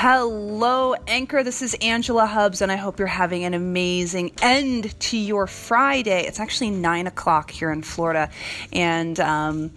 [0.00, 1.42] Hello, Anchor.
[1.42, 6.24] This is Angela Hubbs, and I hope you're having an amazing end to your Friday.
[6.24, 8.30] It's actually nine o'clock here in Florida,
[8.72, 9.72] and um,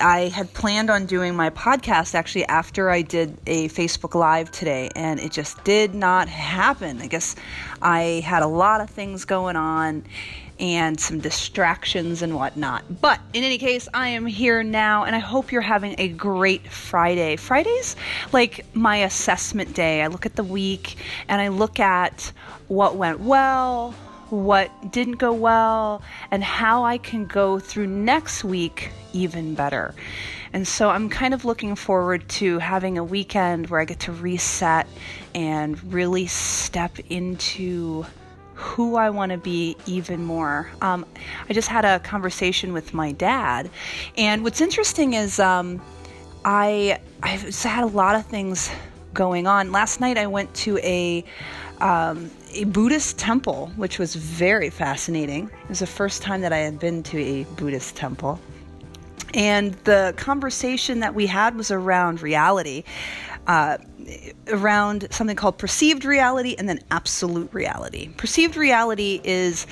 [0.00, 4.90] I had planned on doing my podcast actually after I did a Facebook Live today,
[4.94, 7.00] and it just did not happen.
[7.00, 7.34] I guess
[7.80, 10.04] I had a lot of things going on
[10.60, 13.00] and some distractions and whatnot.
[13.00, 16.70] But in any case, I am here now, and I hope you're having a great
[16.70, 17.36] Friday.
[17.36, 17.96] Friday's
[18.32, 20.02] like my assessment day.
[20.02, 20.96] I look at the week
[21.28, 22.32] and I look at
[22.68, 23.94] what went well
[24.32, 26.00] what didn't go well,
[26.30, 29.94] and how I can go through next week even better.
[30.54, 34.12] And so I'm kind of looking forward to having a weekend where I get to
[34.12, 34.86] reset
[35.34, 38.06] and really step into
[38.54, 40.70] who I want to be even more.
[40.80, 41.04] Um,
[41.48, 43.70] I just had a conversation with my dad,
[44.16, 45.82] and what's interesting is um,
[46.44, 48.70] I I've had a lot of things
[49.14, 49.72] going on.
[49.72, 51.24] Last night I went to a
[51.80, 55.50] um, a Buddhist temple, which was very fascinating.
[55.64, 58.38] It was the first time that I had been to a Buddhist temple.
[59.34, 62.84] And the conversation that we had was around reality,
[63.46, 63.78] uh,
[64.48, 68.10] around something called perceived reality and then absolute reality.
[68.16, 69.66] Perceived reality is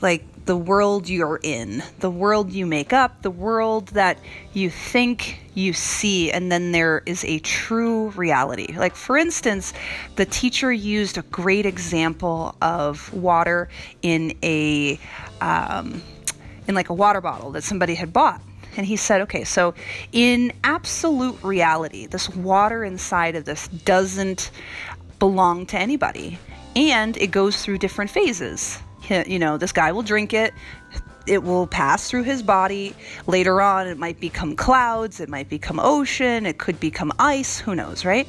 [0.00, 4.18] like the world you're in, the world you make up, the world that
[4.52, 8.74] you think you see, and then there is a true reality.
[8.76, 9.72] Like, for instance,
[10.16, 13.68] the teacher used a great example of water
[14.02, 14.98] in a
[15.40, 16.02] um,
[16.66, 18.40] in like a water bottle that somebody had bought.
[18.76, 19.74] And he said, okay, so
[20.12, 24.50] in absolute reality, this water inside of this doesn't
[25.18, 26.38] belong to anybody.
[26.74, 28.80] And it goes through different phases
[29.12, 30.52] you know, this guy will drink it.
[31.26, 32.94] It will pass through his body.
[33.26, 37.74] Later on, it might become clouds, it might become ocean, it could become ice, who
[37.74, 38.26] knows, right?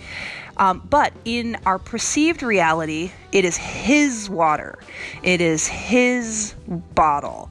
[0.58, 4.78] Um, but in our perceived reality, it is his water,
[5.24, 6.54] it is his
[6.94, 7.50] bottle.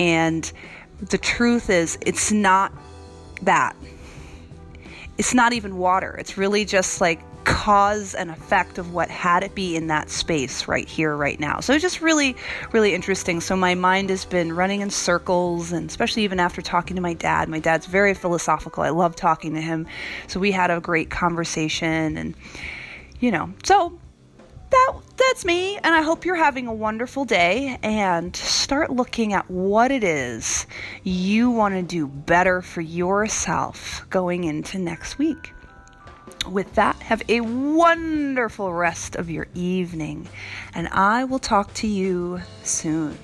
[0.00, 0.50] And
[1.00, 2.72] the truth is, it's not
[3.42, 3.76] that.
[5.18, 6.16] It's not even water.
[6.18, 10.68] It's really just like cause and effect of what had it be in that space
[10.68, 11.60] right here, right now.
[11.60, 12.36] So it's just really,
[12.72, 13.40] really interesting.
[13.40, 17.14] So my mind has been running in circles, and especially even after talking to my
[17.14, 17.48] dad.
[17.48, 18.82] My dad's very philosophical.
[18.82, 19.86] I love talking to him.
[20.26, 22.34] So we had a great conversation, and
[23.18, 23.98] you know, so
[24.70, 29.50] that that's me and i hope you're having a wonderful day and start looking at
[29.50, 30.66] what it is
[31.04, 35.54] you want to do better for yourself going into next week
[36.46, 40.28] with that, have a wonderful rest of your evening,
[40.74, 43.18] and I will talk to you soon.